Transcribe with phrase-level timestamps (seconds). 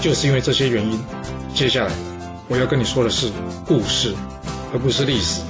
[0.00, 1.00] 就是因为这些原因，
[1.54, 1.92] 接下来
[2.48, 3.32] 我要跟你说的是
[3.66, 4.14] 故事，
[4.72, 5.42] 而不是历史。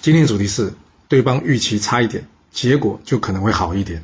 [0.00, 0.72] 今天的主题是
[1.08, 4.02] 对方预期差一点，结果就可能会好一点。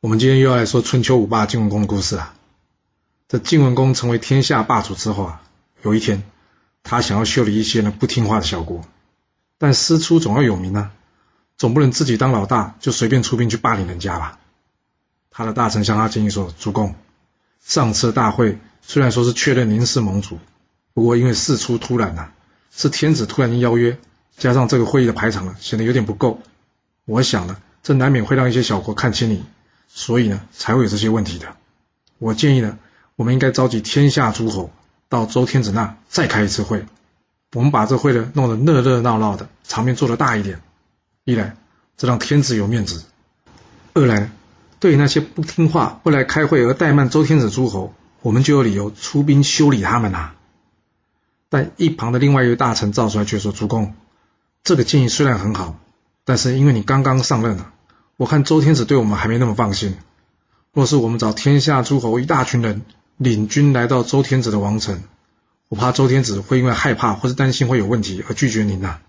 [0.00, 2.34] 我们今天又要来说春秋五霸晋文公的故事啊。
[3.28, 5.42] 这晋文公成为天下霸主之后啊，
[5.82, 6.22] 有一天
[6.82, 8.82] 他想要修理一些呢不听话的小国，
[9.58, 10.90] 但师出总要有名啊，
[11.58, 14.38] 总不能自己当老大就随便出兵去霸凌人家吧。
[15.30, 16.94] 他的大臣向他建议说：“主公，
[17.64, 20.38] 上次大会虽然说是确认您是盟主，
[20.94, 22.30] 不过因为事出突然呐，
[22.74, 23.98] 是天子突然间邀约，
[24.36, 26.40] 加上这个会议的排场呢，显得有点不够。
[27.04, 29.44] 我想呢，这难免会让一些小国看轻你，
[29.88, 31.54] 所以呢，才会有这些问题的。
[32.18, 32.78] 我建议呢，
[33.14, 34.70] 我们应该召集天下诸侯
[35.08, 36.84] 到周天子那再开一次会，
[37.52, 40.60] 我们把这会呢弄得热热闹闹的，场面做得大一点。
[41.24, 41.56] 一来，
[41.96, 43.04] 这让天子有面子；
[43.92, 44.30] 二来。”
[44.80, 50.32] 对于那些不听话、不来开会而怠慢周天子诸侯，我们就有理由出兵修理他们呐。
[51.48, 53.94] 但一旁的另外一位大臣赵衰却说：“主公，
[54.62, 55.76] 这个建议虽然很好，
[56.24, 57.72] 但是因为你刚刚上任了，
[58.16, 59.96] 我看周天子对我们还没那么放心。
[60.72, 62.82] 若是我们找天下诸侯一大群人
[63.16, 65.02] 领军来到周天子的王城，
[65.68, 69.00] 我怕周天子会因为害怕或是担心会有问题而拒绝您呐。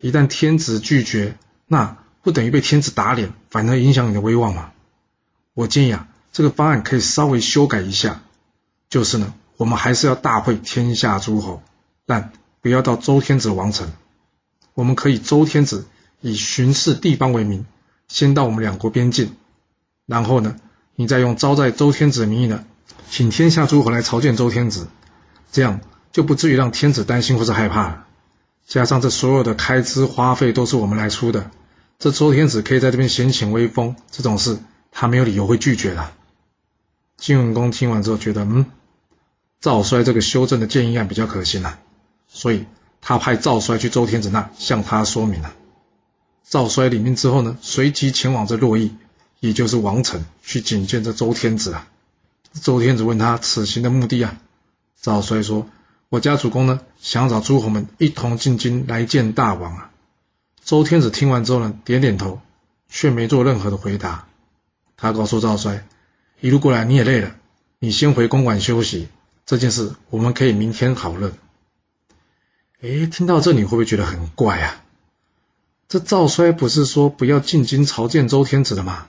[0.00, 1.36] 一旦天子拒绝，
[1.68, 4.70] 那……”不等于被天子打脸，反而影响你的威望吗？
[5.54, 8.22] 我建议啊，这个方案可以稍微修改一下，
[8.88, 11.62] 就是呢，我们还是要大会天下诸侯，
[12.06, 13.92] 但不要到周天子王城。
[14.74, 15.86] 我们可以周天子
[16.20, 17.66] 以巡视地方为名，
[18.06, 19.34] 先到我们两国边境，
[20.06, 20.56] 然后呢，
[20.94, 22.64] 你再用招待周天子的名义呢，
[23.10, 24.86] 请天下诸侯来朝见周天子，
[25.50, 25.80] 这样
[26.12, 28.06] 就不至于让天子担心或者害怕了。
[28.66, 31.50] 加上这所有的开支花费都是我们来出的。
[32.02, 34.58] 这周天子可以在这边显显威风，这种事
[34.90, 36.10] 他没有理由会拒绝的。
[37.16, 38.66] 晋文公听完之后觉得，嗯，
[39.60, 41.78] 赵衰这个修正的建议案比较可行啊，
[42.26, 42.64] 所以
[43.00, 45.54] 他派赵衰去周天子那向他说明了。
[46.42, 48.96] 赵衰领命之后呢，随即前往这洛邑，
[49.38, 51.86] 也就是王城去觐见这周天子啊。
[52.52, 54.40] 周天子问他此行的目的啊，
[55.00, 55.68] 赵衰说
[56.10, 59.90] ：“我家主公呢，想找诸侯们一同进京来见大王啊。”
[60.64, 62.40] 周天子听完之后呢，点点头，
[62.88, 64.28] 却没做任何的回答。
[64.96, 65.84] 他告诉赵衰
[66.40, 67.34] ：“一路过来你也累了，
[67.80, 69.08] 你先回公馆休息。
[69.44, 71.32] 这件事我们可以明天讨论。”
[72.80, 74.82] 哎，听到这里会不会觉得很怪啊？
[75.88, 79.08] 这赵衰不是说不要进京朝见周天子的吗？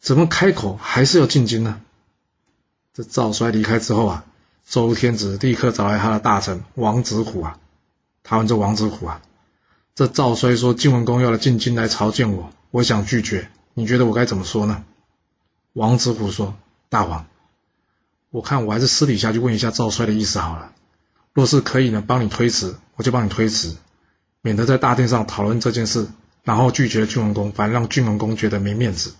[0.00, 1.80] 怎么开口还是要进京呢？
[2.92, 4.24] 这赵衰离开之后啊，
[4.68, 7.58] 周天子立刻找来他的大臣王子虎啊。
[8.24, 9.22] 他问这王子虎啊。
[9.94, 13.50] 这赵衰说：“晋文公要来进京来朝见我，我想拒绝。
[13.74, 14.84] 你觉得我该怎么说呢？”
[15.74, 16.54] 王子虎说
[16.88, 17.26] ：“大王，
[18.30, 20.72] 我看我还是私底下去问一下赵衰的意思好了。
[21.34, 23.76] 若是可以呢，帮你推辞，我就帮你推辞，
[24.40, 26.06] 免得在大殿上讨论这件事，
[26.42, 29.14] 然后拒绝了晋文公，反而让晋文公觉得没面子。”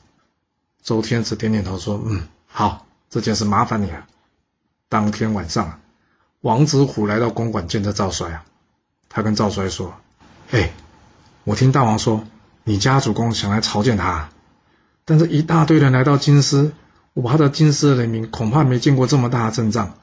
[0.83, 4.07] 周天子点点头说：“嗯，好，这件事麻烦你了。”
[4.89, 5.81] 当天晚上，
[6.41, 8.45] 王子虎来到公馆见着赵衰啊，
[9.11, 9.95] 他跟赵衰说。
[10.53, 10.71] 哎，
[11.45, 12.27] 我听大王说，
[12.63, 14.29] 你家主公想来朝见他，
[15.07, 16.73] 但是一大堆人来到京师，
[17.15, 19.95] 我怕这京师的人民恐怕没见过这么大的阵仗，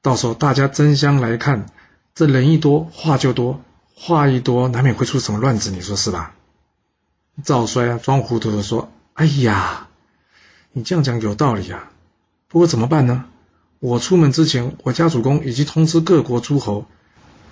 [0.00, 1.66] 到时候大家争相来看，
[2.14, 3.60] 这人一多话就多，
[3.94, 6.32] 话一多难免会出什么乱子，你说是吧？
[7.44, 9.88] 赵衰啊，装糊涂的说：“哎呀，
[10.72, 11.90] 你这样讲有道理啊，
[12.48, 13.26] 不过怎么办呢？
[13.78, 16.86] 我出门之前，我家主公已经通知各国诸侯，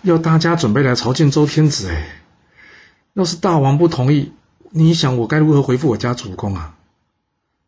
[0.01, 1.91] 要大家准备来朝见周天子。
[1.91, 2.23] 哎。”
[3.17, 4.35] 要是大王不同意，
[4.69, 6.77] 你想我该如何回复我家主公啊？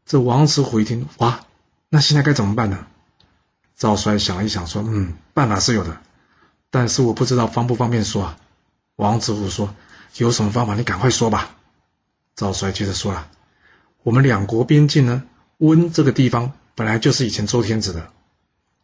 [0.05, 1.41] 这王子虎一听，哇，
[1.89, 2.87] 那现在该怎么办呢？
[3.75, 6.03] 赵衰想了一想，说：“嗯，办法是有的，
[6.69, 8.37] 但是我不知道方不方便说啊。”
[8.97, 9.75] 王子虎说
[10.19, 10.75] ：“有什么方法？
[10.75, 11.57] 你赶快说吧。”
[12.37, 13.31] 赵衰接着说了
[14.05, 15.23] ：“我们两国边境呢，
[15.57, 18.13] 温这个地方本来就是以前周天子的，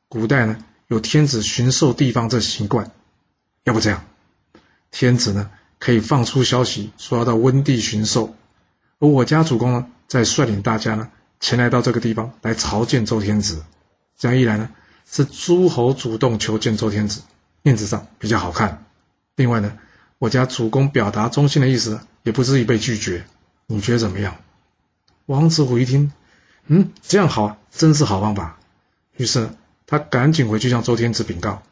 [0.09, 0.57] 古代呢
[0.87, 2.91] 有天子巡狩地方这习惯，
[3.65, 4.03] 要不这样，
[4.91, 5.51] 天子呢？”
[5.85, 8.35] 可以放出消息说要到温地巡狩，
[9.01, 11.11] 而我家主公呢，再率领大家呢
[11.41, 13.63] 前来到这个地方来朝见周天子。
[14.17, 14.71] 这样一来呢，
[15.07, 17.21] 是诸侯主动求见周天子，
[17.61, 18.87] 面子上比较好看。
[19.37, 19.77] 另外呢，
[20.19, 23.27] 我家主公表达忠心的意思，也不至于被拒绝。
[23.67, 24.37] 你觉得怎么样？
[25.27, 26.11] 王子虎一听，
[26.65, 28.59] 嗯，这样好，真是好办法。
[29.19, 29.51] 于是
[29.87, 31.63] 他赶紧回去向周天子禀告。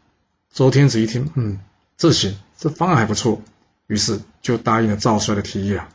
[0.52, 1.60] 周天子一听，嗯，
[1.96, 3.40] 这行，这方案还不错，
[3.92, 5.86] 于是就答应了赵衰的提议了。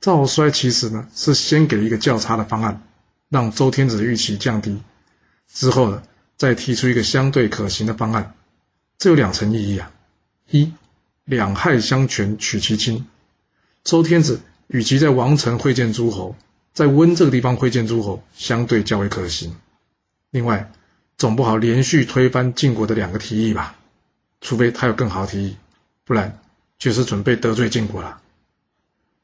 [0.00, 2.82] 赵衰其实呢是先给一个较差的方案，
[3.28, 4.82] 让周天子的预期降低，
[5.48, 6.02] 之后呢
[6.36, 8.34] 再提出一个相对可行的方案。
[8.98, 9.92] 这有两层意义啊：
[10.50, 10.72] 一，
[11.24, 13.06] 两害相权取其轻。
[13.84, 16.34] 周天子与其在王城会见诸侯，
[16.72, 19.54] 在温这个地方会见诸侯，相对较为可行。
[20.32, 20.72] 另外，
[21.16, 23.76] 总不好连续推翻晋国的两个提议吧？
[24.40, 25.56] 除非他有更好的提议，
[26.04, 26.41] 不然
[26.82, 28.20] 就是准备得罪晋国了。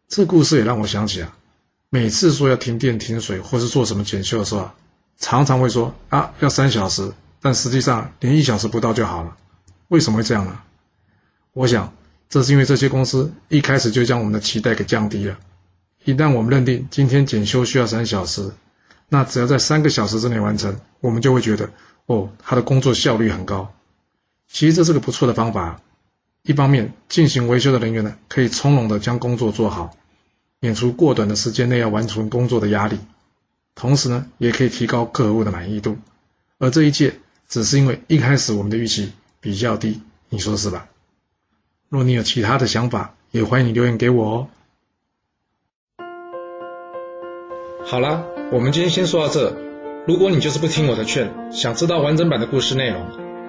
[0.07, 1.37] 这故事也让我想起啊，
[1.91, 4.75] 每次说要停电停水或是做什么检修的时候啊，
[5.19, 7.13] 常常会说啊要三小时，
[7.43, 9.37] 但实际上连一小时不到就好了。
[9.89, 10.57] 为什么会这样呢？
[11.53, 11.93] 我想
[12.29, 15.37] 这是因为这些公司一开始就将我们的期待给降低了。
[16.05, 18.53] 一旦我们认定今天检修需要三小时，
[19.09, 21.69] 那只要在三个小时之内完成，我们就会觉得。
[22.07, 23.75] 哦，他的工作效率很高，
[24.47, 25.81] 其实这是个不错的方法。
[26.49, 29.95] 一方面，进行维修的人员呢，可以从容的将工作做好，
[30.61, 32.97] 免除过短的时间内要完成工作的压力；
[33.75, 35.99] 同时呢，也可以提高客户的满意度。
[36.57, 37.17] 而这一切，
[37.51, 40.01] 只是因为一开始我们的预期比较低，
[40.31, 40.89] 你说是吧？
[41.91, 44.49] 若你有其他的想法，也欢迎你留言给我哦。
[47.85, 49.55] 好了，我们今天先说到这。
[50.07, 53.07] 如果你就是不听我的劝，想知道完整版的故事内容，